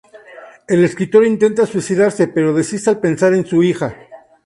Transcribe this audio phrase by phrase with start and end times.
[0.67, 3.95] El escritor intenta suicidarse, pero desiste al pensar en su hija.